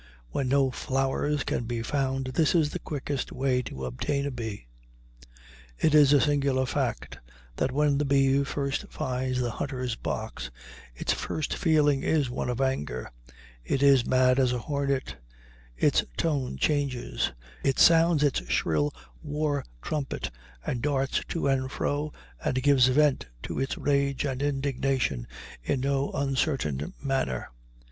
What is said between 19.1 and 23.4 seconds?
war trumpet and darts to and fro, and gives vent